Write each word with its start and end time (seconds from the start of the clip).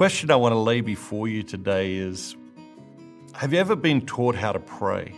question 0.00 0.30
I 0.30 0.36
want 0.36 0.54
to 0.54 0.58
lay 0.58 0.80
before 0.80 1.28
you 1.28 1.42
today 1.42 1.92
is 1.96 2.34
Have 3.34 3.52
you 3.52 3.58
ever 3.58 3.76
been 3.76 4.00
taught 4.06 4.34
how 4.34 4.50
to 4.50 4.58
pray? 4.58 5.14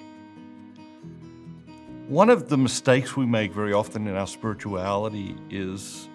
One 2.09 2.29
of 2.29 2.49
the 2.49 2.59
mistakes 2.59 3.17
we 3.17 3.25
make 3.25 3.53
very 3.53 3.73
often 3.73 4.09
in 4.09 4.17
our 4.17 4.27
spirituality 4.27 5.37
is 5.51 6.09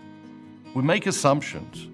we 0.75 0.81
make 0.81 1.07
assumptions. 1.07 1.87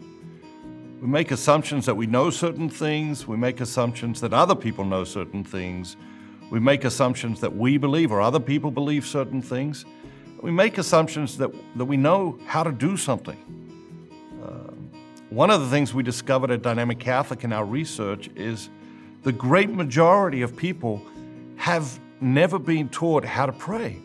We 0.99 1.07
make 1.07 1.29
assumptions 1.29 1.85
that 1.85 1.93
we 1.93 2.07
know 2.07 2.31
certain 2.31 2.69
things, 2.69 3.27
we 3.27 3.37
make 3.37 3.61
assumptions 3.61 4.19
that 4.21 4.33
other 4.33 4.55
people 4.55 4.83
know 4.83 5.03
certain 5.03 5.43
things, 5.43 5.95
we 6.49 6.59
make 6.59 6.85
assumptions 6.85 7.39
that 7.41 7.55
we 7.55 7.77
believe 7.77 8.11
or 8.11 8.19
other 8.19 8.39
people 8.39 8.71
believe 8.71 9.05
certain 9.05 9.43
things. 9.43 9.85
We 10.41 10.49
make 10.49 10.79
assumptions 10.79 11.37
that, 11.37 11.51
that 11.75 11.85
we 11.85 11.97
know 11.97 12.39
how 12.47 12.63
to 12.63 12.71
do 12.71 12.97
something. 12.97 13.62
One 15.33 15.49
of 15.49 15.61
the 15.61 15.67
things 15.67 15.95
we 15.95 16.03
discovered 16.03 16.51
at 16.51 16.61
Dynamic 16.61 16.99
Catholic 16.99 17.43
in 17.43 17.51
our 17.51 17.65
research 17.65 18.29
is 18.35 18.69
the 19.23 19.31
great 19.31 19.71
majority 19.71 20.43
of 20.43 20.55
people 20.55 21.01
have 21.55 21.99
never 22.21 22.59
been 22.59 22.87
taught 22.87 23.25
how 23.25 23.47
to 23.47 23.51
pray. 23.51 23.97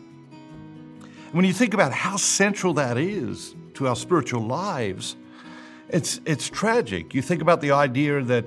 When 1.31 1.45
you 1.45 1.53
think 1.53 1.75
about 1.75 1.91
how 1.91 2.17
central 2.17 2.73
that 2.73 2.97
is 2.97 3.53
to 3.75 3.87
our 3.87 3.95
spiritual 3.95 4.41
lives, 4.41 5.17
it's, 5.89 6.19
it's 6.25 6.49
tragic. 6.49 7.13
You 7.13 7.21
think 7.21 7.43
about 7.43 7.61
the 7.61 7.73
idea 7.73 8.23
that 8.23 8.45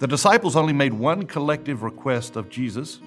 the 0.00 0.08
disciples 0.08 0.56
only 0.56 0.72
made 0.72 0.92
one 0.92 1.24
collective 1.24 1.84
request 1.84 2.34
of 2.34 2.50
Jesus, 2.50 2.98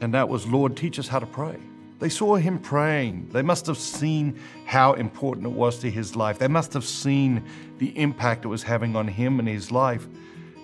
and 0.00 0.14
that 0.14 0.28
was, 0.28 0.46
Lord, 0.46 0.76
teach 0.76 0.96
us 1.00 1.08
how 1.08 1.18
to 1.18 1.26
pray. 1.26 1.56
They 1.98 2.08
saw 2.08 2.36
him 2.36 2.58
praying. 2.58 3.30
They 3.32 3.42
must 3.42 3.66
have 3.66 3.78
seen 3.78 4.38
how 4.66 4.92
important 4.92 5.46
it 5.46 5.52
was 5.52 5.80
to 5.80 5.90
his 5.90 6.14
life. 6.14 6.38
They 6.38 6.48
must 6.48 6.72
have 6.74 6.84
seen 6.84 7.44
the 7.78 7.96
impact 7.98 8.44
it 8.44 8.48
was 8.48 8.62
having 8.62 8.94
on 8.94 9.08
him 9.08 9.40
and 9.40 9.48
his 9.48 9.72
life. 9.72 10.06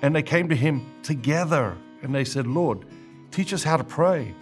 And 0.02 0.15
they 0.15 0.23
came 0.23 0.48
to 0.48 0.57
him 0.57 0.87
together 1.02 1.76
and 2.02 2.15
they 2.15 2.24
said, 2.24 2.46
Lord, 2.46 2.85
teach 3.30 3.52
us 3.52 3.65
how 3.65 3.76
to 3.76 3.85
pray. 3.85 4.35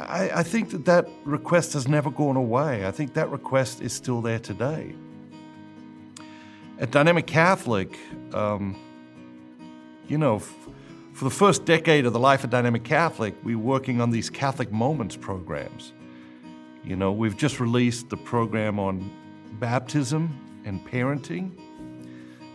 I, 0.00 0.30
I 0.30 0.42
think 0.42 0.70
that 0.70 0.84
that 0.84 1.08
request 1.24 1.72
has 1.72 1.88
never 1.88 2.10
gone 2.10 2.36
away. 2.36 2.86
I 2.86 2.90
think 2.90 3.14
that 3.14 3.30
request 3.30 3.80
is 3.80 3.92
still 3.92 4.20
there 4.20 4.40
today. 4.40 4.94
At 6.78 6.90
Dynamic 6.90 7.26
Catholic, 7.26 7.96
um, 8.34 8.76
you 10.08 10.18
know, 10.18 10.42
for 11.14 11.24
the 11.24 11.30
first 11.30 11.64
decade 11.64 12.06
of 12.06 12.12
the 12.12 12.18
life 12.18 12.42
of 12.42 12.50
Dynamic 12.50 12.82
Catholic, 12.82 13.34
we 13.44 13.54
were 13.54 13.62
working 13.62 14.00
on 14.00 14.10
these 14.10 14.28
Catholic 14.28 14.72
Moments 14.72 15.14
programs. 15.14 15.92
You 16.82 16.96
know, 16.96 17.12
we've 17.12 17.36
just 17.36 17.60
released 17.60 18.10
the 18.10 18.16
program 18.16 18.80
on 18.80 19.10
baptism 19.60 20.62
and 20.64 20.84
parenting. 20.84 21.52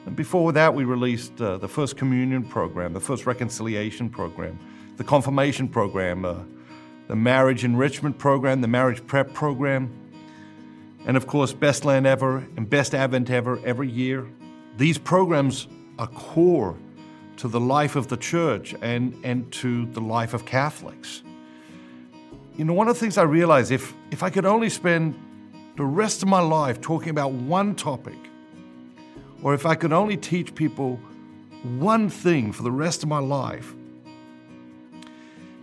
And 0.05 0.13
before 0.13 0.51
that, 0.51 0.73
we 0.73 0.83
released 0.83 1.41
uh, 1.41 1.57
the 1.57 1.69
First 1.69 1.95
Communion 1.95 2.43
program, 2.43 2.91
the 2.91 2.99
First 2.99 3.25
Reconciliation 3.25 4.09
program, 4.09 4.59
the 4.97 5.05
Confirmation 5.05 5.69
program, 5.69 6.25
uh, 6.25 6.35
the 7.07 7.15
Marriage 7.15 7.63
Enrichment 7.63 8.17
program, 8.17 8.59
the 8.59 8.67
Marriage 8.67 9.07
Prep 9.07 9.33
program, 9.33 9.89
and 11.05 11.15
of 11.15 11.27
course, 11.27 11.53
Best 11.53 11.85
Lent 11.85 12.05
Ever 12.05 12.45
and 12.57 12.69
Best 12.69 12.93
Advent 12.93 13.29
Ever 13.29 13.57
every 13.65 13.89
year. 13.89 14.27
These 14.75 14.97
programs 14.97 15.69
are 15.97 16.07
core 16.07 16.75
to 17.39 17.47
the 17.47 17.59
life 17.59 17.95
of 17.95 18.09
the 18.09 18.17
church 18.17 18.75
and, 18.81 19.17
and 19.23 19.49
to 19.53 19.85
the 19.87 20.01
life 20.01 20.33
of 20.33 20.45
Catholics. 20.45 21.23
You 22.57 22.65
know, 22.65 22.73
one 22.73 22.89
of 22.89 22.95
the 22.95 22.99
things 22.99 23.17
I 23.17 23.23
realized 23.23 23.71
if, 23.71 23.93
if 24.11 24.23
I 24.23 24.29
could 24.29 24.45
only 24.45 24.69
spend 24.69 25.15
the 25.77 25.85
rest 25.85 26.21
of 26.21 26.27
my 26.27 26.41
life 26.41 26.81
talking 26.81 27.09
about 27.09 27.31
one 27.31 27.75
topic, 27.75 28.17
or 29.41 29.53
if 29.53 29.65
I 29.65 29.75
could 29.75 29.93
only 29.93 30.17
teach 30.17 30.53
people 30.53 30.99
one 31.63 32.09
thing 32.09 32.51
for 32.51 32.63
the 32.63 32.71
rest 32.71 33.03
of 33.03 33.09
my 33.09 33.19
life, 33.19 33.73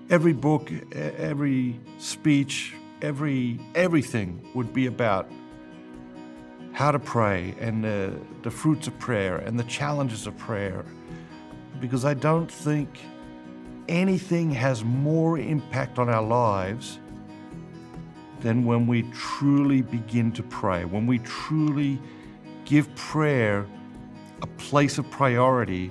every 0.09 0.33
book, 0.33 0.73
every 0.95 1.79
speech, 1.99 2.73
every 3.03 3.61
everything 3.75 4.49
would 4.55 4.73
be 4.73 4.87
about 4.87 5.31
how 6.73 6.91
to 6.91 6.99
pray 6.99 7.55
and 7.61 7.85
the, 7.85 8.19
the 8.43 8.51
fruits 8.51 8.87
of 8.87 8.99
prayer 8.99 9.37
and 9.37 9.59
the 9.59 9.65
challenges 9.65 10.27
of 10.27 10.35
prayer 10.39 10.83
because 11.81 12.05
I 12.05 12.15
don't 12.15 12.51
think 12.51 12.89
anything 13.89 14.51
has 14.51 14.85
more 14.85 15.39
impact 15.39 15.99
on 15.99 16.09
our 16.09 16.23
lives 16.23 16.99
than 18.41 18.65
when 18.65 18.87
we 18.87 19.03
truly 19.13 19.83
begin 19.83 20.33
to 20.33 20.43
pray, 20.43 20.85
when 20.85 21.07
we 21.07 21.19
truly 21.21 21.99
give 22.65 22.93
prayer 22.95 23.67
a 24.43 24.47
place 24.47 24.99
of 24.99 25.11
priority 25.11 25.91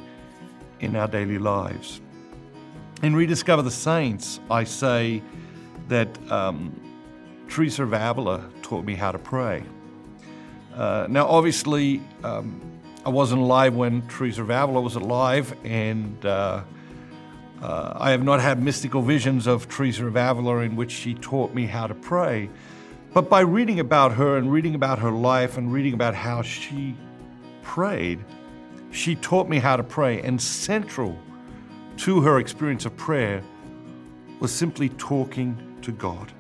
in 0.80 0.96
our 0.96 1.08
daily 1.08 1.38
lives. 1.38 2.02
In 3.02 3.16
Rediscover 3.16 3.62
the 3.62 3.72
Saints, 3.72 4.40
I 4.50 4.64
say 4.64 5.22
that 5.88 6.32
um, 6.32 6.80
Teresa 7.48 7.84
of 7.84 7.94
Avila 7.94 8.50
taught 8.62 8.86
me 8.86 8.96
how 8.96 9.12
to 9.12 9.20
pray. 9.20 9.64
Uh, 10.74 11.08
now, 11.10 11.26
obviously, 11.28 12.02
um, 12.24 12.62
I 13.06 13.10
wasn't 13.10 13.42
alive 13.42 13.76
when 13.76 14.02
Teresa 14.08 14.42
of 14.42 14.50
Avila 14.50 14.82
was 14.82 14.96
alive, 14.96 15.56
and 15.64 16.26
uh, 16.26 16.64
uh, 17.62 17.94
I 17.96 18.10
have 18.10 18.24
not 18.24 18.42
had 18.42 18.64
mystical 18.64 19.04
visions 19.04 19.46
of 19.46 19.70
Teresa 19.70 20.08
of 20.08 20.16
Avila 20.16 20.62
in 20.62 20.76
which 20.76 20.92
she 20.92 21.14
taught 21.14 21.54
me 21.54 21.68
how 21.68 21.86
to 21.86 21.94
pray. 21.94 22.50
But 23.14 23.30
by 23.30 23.42
reading 23.42 23.80
about 23.80 24.14
her 24.14 24.38
and 24.38 24.52
reading 24.52 24.74
about 24.74 24.98
her 25.00 25.12
life 25.12 25.60
and 25.60 25.72
reading 25.72 25.94
about 25.94 26.16
how 26.16 26.42
she 26.42 26.96
prayed, 27.62 28.26
she 28.90 29.14
taught 29.16 29.48
me 29.48 29.60
how 29.60 29.78
to 29.78 29.84
pray. 29.84 30.22
And 30.22 30.42
central 30.42 31.16
to 31.98 32.22
her 32.22 32.40
experience 32.40 32.86
of 32.86 32.98
prayer 32.98 33.44
was 34.40 34.52
simply 34.52 34.90
talking 34.90 35.78
to 35.84 35.92
God. 35.92 36.32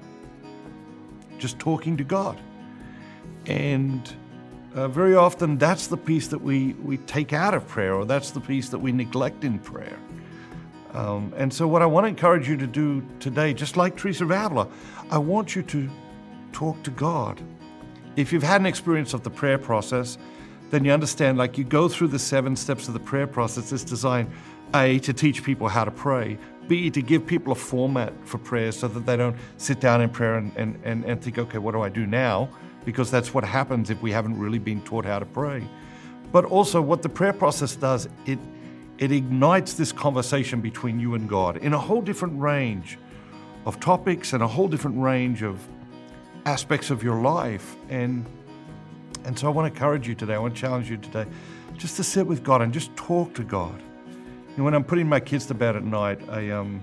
Just 1.38 1.60
talking 1.60 1.96
to 1.98 2.04
God. 2.04 2.42
And 3.46 4.12
uh, 4.76 4.90
very 4.90 5.16
often 5.16 5.58
that's 5.58 5.88
the 5.88 5.98
piece 5.98 6.28
that 6.28 6.42
we, 6.42 6.74
we 6.84 6.98
take 6.98 7.32
out 7.32 7.54
of 7.54 7.66
prayer, 7.68 7.94
or 7.94 8.06
that's 8.06 8.32
the 8.32 8.42
piece 8.42 8.70
that 8.70 8.80
we 8.80 8.92
neglect 8.92 9.44
in 9.46 9.58
prayer. 9.58 9.98
Um, 10.94 11.34
and 11.38 11.54
so, 11.54 11.66
what 11.68 11.82
I 11.82 11.86
want 11.86 12.04
to 12.04 12.10
encourage 12.10 12.48
you 12.48 12.58
to 12.58 12.68
do 12.68 13.02
today, 13.20 13.54
just 13.54 13.78
like 13.78 13.96
Teresa 13.96 14.26
of 14.26 14.32
Avila, 14.32 14.68
I 15.10 15.18
want 15.18 15.56
you 15.56 15.64
to 15.64 15.90
talk 16.52 16.82
to 16.84 16.92
God. 16.92 17.42
If 18.18 18.32
you've 18.32 18.44
had 18.44 18.62
an 18.62 18.68
experience 18.68 19.14
of 19.14 19.24
the 19.24 19.30
prayer 19.30 19.58
process, 19.58 20.18
then 20.72 20.84
you 20.84 20.92
understand 20.92 21.38
like 21.38 21.58
you 21.58 21.64
go 21.64 21.88
through 21.88 22.10
the 22.10 22.20
seven 22.20 22.56
steps 22.56 22.88
of 22.88 22.94
the 22.94 23.00
prayer 23.00 23.28
process. 23.28 23.72
It's 23.72 23.84
designed 23.84 24.30
A, 24.74 25.00
to 25.00 25.14
teach 25.14 25.44
people 25.44 25.68
how 25.70 25.86
to 25.86 25.92
pray, 25.92 26.38
B, 26.68 26.90
to 26.90 27.02
give 27.02 27.26
people 27.26 27.54
a 27.54 27.56
format 27.56 28.14
for 28.26 28.40
prayer 28.40 28.72
so 28.72 28.88
that 28.90 29.06
they 29.06 29.16
don't 29.16 29.38
sit 29.58 29.80
down 29.80 30.02
in 30.02 30.10
prayer 30.10 30.36
and, 30.36 30.52
and, 30.58 30.80
and, 30.84 31.06
and 31.06 31.22
think, 31.22 31.38
okay, 31.38 31.60
what 31.60 31.74
do 31.74 31.82
I 31.82 31.90
do 31.90 32.06
now? 32.06 32.50
Because 32.86 33.12
that's 33.12 33.34
what 33.34 33.44
happens 33.44 33.90
if 33.90 34.02
we 34.02 34.12
haven't 34.12 34.40
really 34.40 34.60
been 34.60 34.82
taught 34.82 35.06
how 35.06 35.20
to 35.20 35.26
pray. 35.26 35.68
But 36.32 36.46
also, 36.46 36.82
what 36.82 37.02
the 37.02 37.10
prayer 37.10 37.34
process 37.34 37.76
does, 37.76 38.08
it, 38.26 38.40
it 38.98 39.12
ignites 39.12 39.74
this 39.74 39.92
conversation 39.92 40.62
between 40.62 41.00
you 41.00 41.16
and 41.16 41.28
God 41.28 41.58
in 41.58 41.74
a 41.74 41.80
whole 41.80 42.02
different 42.02 42.40
range 42.40 42.98
of 43.66 43.80
topics 43.80 44.34
and 44.34 44.44
a 44.44 44.48
whole 44.48 44.68
different 44.68 45.00
range 45.00 45.42
of 45.42 45.68
aspects 46.46 46.92
of 46.92 47.04
your 47.04 47.22
life. 47.22 47.76
And, 47.90 48.26
and 49.24 49.38
so 49.38 49.48
I 49.48 49.50
want 49.50 49.68
to 49.68 49.74
encourage 49.74 50.08
you 50.08 50.16
today, 50.16 50.36
I 50.36 50.38
want 50.38 50.56
to 50.56 50.62
challenge 50.62 50.90
you 50.90 50.98
today 50.98 51.26
just 51.78 51.98
to 51.98 52.04
sit 52.04 52.26
with 52.26 52.44
God 52.44 52.62
and 52.62 52.72
just 52.74 52.96
talk 52.96 53.34
to 53.36 53.44
God. 53.44 53.82
Know, 54.56 54.64
when 54.64 54.74
I'm 54.74 54.84
putting 54.84 55.10
my 55.10 55.20
kids 55.20 55.46
to 55.48 55.54
bed 55.54 55.76
at 55.76 55.84
night, 55.84 56.20
I, 56.30 56.52
um, 56.52 56.82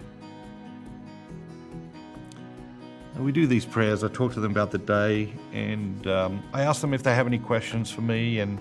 we 3.19 3.33
do 3.33 3.47
these 3.47 3.65
prayers. 3.65 4.03
I 4.03 4.09
talk 4.09 4.33
to 4.35 4.41
them 4.41 4.53
about 4.53 4.71
the 4.71 4.79
day, 4.79 5.33
and 5.53 6.07
um, 6.07 6.43
I 6.53 6.63
ask 6.63 6.81
them 6.81 6.95
if 6.95 7.03
they 7.03 7.15
have 7.15 7.27
any 7.27 7.39
questions 7.39 7.91
for 7.91 8.01
me. 8.01 8.39
And 8.41 8.59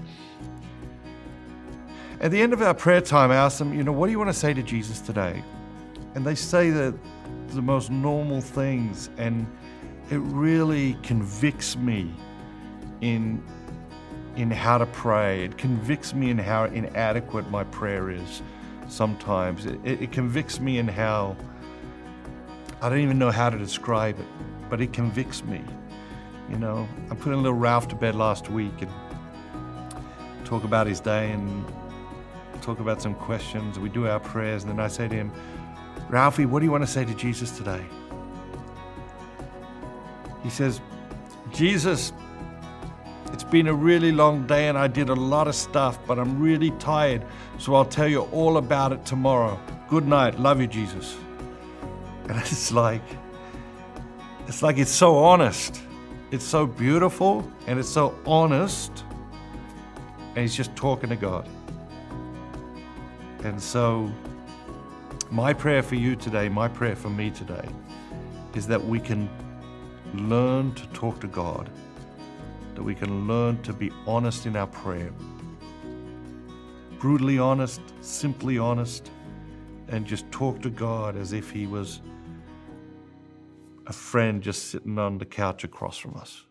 at 2.19 2.31
the 2.31 2.42
end 2.42 2.53
of 2.53 2.62
our 2.62 2.74
prayer 2.74 3.01
time, 3.01 3.31
I 3.31 3.36
ask 3.36 3.57
them, 3.57 3.74
you 3.74 3.83
know, 3.83 3.92
what 3.92 4.07
do 4.07 4.12
you 4.12 4.18
want 4.19 4.30
to 4.30 4.38
say 4.38 4.53
to 4.53 4.62
Jesus 4.62 5.00
today? 5.00 5.42
And 6.15 6.25
they 6.25 6.36
say 6.36 6.69
the, 6.69 6.94
the 7.50 7.62
most 7.62 7.89
normal 7.89 8.42
things, 8.42 9.09
and 9.18 9.48
it 10.09 10.18
really 10.18 10.98
convicts 11.03 11.77
me 11.77 12.13
in 13.00 13.44
in 14.38 14.50
how 14.50 14.77
to 14.77 14.86
pray. 14.88 15.44
It 15.44 15.57
convicts 15.57 16.13
me 16.13 16.30
in 16.30 16.38
how 16.38 16.65
inadequate 16.65 17.50
my 17.50 17.65
prayer 17.65 18.09
is. 18.09 18.42
Sometimes 18.88 19.65
it, 19.65 19.80
it 19.83 20.12
convicts 20.13 20.59
me 20.59 20.77
in 20.77 20.88
how 20.88 21.36
I 22.81 22.89
don't 22.89 23.00
even 23.00 23.19
know 23.19 23.30
how 23.30 23.51
to 23.51 23.60
describe 23.60 24.19
it, 24.19 24.25
but 24.69 24.81
it 24.81 24.92
convicts 24.92 25.44
me. 25.44 25.62
You 26.50 26.57
know, 26.57 26.88
I 27.12 27.16
put 27.16 27.31
a 27.31 27.36
little 27.36 27.54
Ralph 27.54 27.88
to 27.89 27.95
bed 27.95 28.16
last 28.16 28.50
week 28.50 28.74
and 28.81 28.92
talk 30.45 30.63
about 30.63 30.88
his 30.88 31.00
day 31.00 31.31
and 31.31 31.63
talk 32.62 32.80
about 32.80 33.00
some 33.00 33.13
questions. 33.13 33.78
We 33.78 33.89
do 33.89 34.07
our 34.07 34.19
prayers, 34.19 34.63
and 34.63 34.72
then 34.72 34.80
I 34.80 34.88
say 34.88 35.07
to 35.07 35.16
him, 35.16 35.31
Ralphie, 36.10 36.48
what 36.48 36.60
do 36.60 36.66
you 36.66 36.72
want 36.72 36.83
to 36.83 36.92
say 36.92 37.06
to 37.06 37.13
Jesus 37.13 37.56
today? 37.56 37.86
He 40.42 40.50
says, 40.50 40.81
Jesus, 41.54 42.12
it's 43.31 43.44
been 43.44 43.68
a 43.68 43.74
really 43.74 44.12
long 44.12 44.48
day 44.48 44.68
and 44.68 44.77
I 44.77 44.88
did 44.88 45.10
a 45.10 45.13
lot 45.13 45.48
of 45.48 45.54
stuff, 45.56 46.00
but 46.07 46.18
I'm 46.18 46.42
really 46.42 46.72
tired. 46.72 47.24
So 47.60 47.75
I'll 47.75 47.86
tell 47.86 48.07
you 48.07 48.22
all 48.31 48.57
about 48.57 48.92
it 48.92 49.06
tomorrow. 49.06 49.60
Good 49.88 50.07
night. 50.07 50.39
Love 50.39 50.60
you, 50.60 50.68
Jesus. 50.68 51.16
And 52.31 52.39
it's 52.45 52.72
like, 52.72 53.04
it's 54.48 54.63
like 54.63 54.78
it's 54.78 54.92
so 54.92 55.18
honest. 55.18 55.81
It's 56.31 56.45
so 56.45 56.66
beautiful 56.66 57.45
and 57.68 57.78
it's 57.78 57.89
so 57.89 58.18
honest. 58.25 59.04
And 60.30 60.38
he's 60.38 60.56
just 60.56 60.74
talking 60.78 61.10
to 61.10 61.18
God. 61.18 61.50
And 63.44 63.62
so, 63.62 64.10
my 65.30 65.51
prayer 65.51 65.83
for 65.83 65.95
you 65.95 66.16
today, 66.16 66.48
my 66.48 66.69
prayer 66.69 66.95
for 66.95 67.10
me 67.10 67.31
today, 67.31 67.68
is 68.56 68.66
that 68.68 68.81
we 68.81 69.00
can 69.00 69.30
learn 70.13 70.74
to 70.75 70.88
talk 70.89 71.19
to 71.19 71.27
God, 71.27 71.69
that 72.75 72.84
we 72.84 72.95
can 72.95 73.27
learn 73.27 73.62
to 73.63 73.74
be 73.74 73.92
honest 74.07 74.45
in 74.45 74.56
our 74.56 74.68
prayer. 74.68 75.12
Brutally 76.98 77.39
honest, 77.39 77.81
simply 78.00 78.57
honest, 78.57 79.12
and 79.89 80.06
just 80.06 80.31
talk 80.31 80.62
to 80.62 80.69
God 80.69 81.18
as 81.18 81.34
if 81.34 81.50
He 81.50 81.68
was 81.68 82.00
a 83.91 83.93
friend 83.93 84.41
just 84.41 84.69
sitting 84.69 84.97
on 84.97 85.17
the 85.17 85.25
couch 85.25 85.65
across 85.65 85.97
from 85.97 86.15
us. 86.15 86.45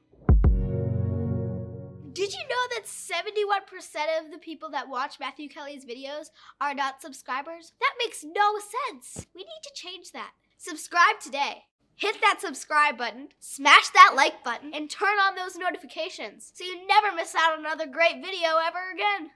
Did 2.12 2.34
you 2.34 2.44
know 2.50 2.64
that 2.74 2.84
71% 2.84 4.20
of 4.20 4.30
the 4.30 4.36
people 4.38 4.68
that 4.72 4.90
watch 4.90 5.18
Matthew 5.18 5.48
Kelly's 5.48 5.86
videos 5.86 6.26
are 6.60 6.74
not 6.74 7.00
subscribers? 7.00 7.72
That 7.80 7.94
makes 7.98 8.22
no 8.22 8.58
sense. 8.58 9.26
We 9.34 9.40
need 9.40 9.62
to 9.62 9.70
change 9.74 10.12
that. 10.12 10.32
Subscribe 10.58 11.18
today. 11.18 11.64
Hit 11.94 12.20
that 12.20 12.42
subscribe 12.42 12.98
button, 12.98 13.28
smash 13.38 13.88
that 13.88 14.12
like 14.14 14.44
button, 14.44 14.74
and 14.74 14.90
turn 14.90 15.18
on 15.18 15.34
those 15.34 15.56
notifications 15.56 16.52
so 16.54 16.62
you 16.62 16.86
never 16.86 17.16
miss 17.16 17.34
out 17.34 17.54
on 17.54 17.60
another 17.60 17.86
great 17.86 18.16
video 18.16 18.58
ever 18.66 18.90
again. 18.92 19.30